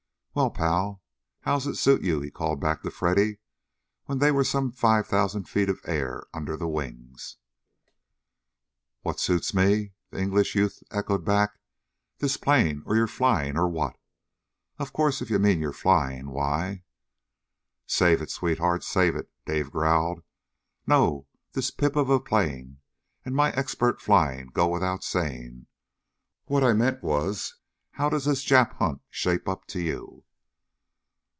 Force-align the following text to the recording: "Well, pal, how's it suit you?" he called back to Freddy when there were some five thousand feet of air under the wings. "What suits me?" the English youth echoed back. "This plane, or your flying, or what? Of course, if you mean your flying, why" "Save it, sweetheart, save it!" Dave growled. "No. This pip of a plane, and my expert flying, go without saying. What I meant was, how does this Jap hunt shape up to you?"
"Well, 0.33 0.49
pal, 0.51 1.03
how's 1.41 1.67
it 1.67 1.75
suit 1.75 2.03
you?" 2.03 2.21
he 2.21 2.31
called 2.31 2.61
back 2.61 2.83
to 2.83 2.89
Freddy 2.89 3.39
when 4.05 4.19
there 4.19 4.33
were 4.33 4.45
some 4.45 4.71
five 4.71 5.05
thousand 5.05 5.49
feet 5.49 5.67
of 5.67 5.81
air 5.83 6.23
under 6.33 6.55
the 6.55 6.69
wings. 6.69 7.35
"What 9.01 9.19
suits 9.19 9.53
me?" 9.53 9.91
the 10.09 10.21
English 10.21 10.55
youth 10.55 10.83
echoed 10.89 11.25
back. 11.25 11.59
"This 12.19 12.37
plane, 12.37 12.81
or 12.85 12.95
your 12.95 13.07
flying, 13.07 13.57
or 13.57 13.67
what? 13.67 13.97
Of 14.79 14.93
course, 14.93 15.21
if 15.21 15.29
you 15.29 15.37
mean 15.37 15.59
your 15.59 15.73
flying, 15.73 16.29
why" 16.29 16.83
"Save 17.85 18.21
it, 18.21 18.31
sweetheart, 18.31 18.85
save 18.85 19.17
it!" 19.17 19.29
Dave 19.45 19.69
growled. 19.69 20.23
"No. 20.87 21.27
This 21.51 21.71
pip 21.71 21.97
of 21.97 22.09
a 22.09 22.21
plane, 22.21 22.77
and 23.25 23.35
my 23.35 23.51
expert 23.51 23.99
flying, 23.99 24.47
go 24.47 24.69
without 24.69 25.03
saying. 25.03 25.67
What 26.45 26.63
I 26.63 26.71
meant 26.71 27.03
was, 27.03 27.57
how 27.95 28.09
does 28.09 28.23
this 28.23 28.43
Jap 28.45 28.71
hunt 28.77 29.01
shape 29.11 29.49
up 29.49 29.65
to 29.67 29.81
you?" 29.81 30.23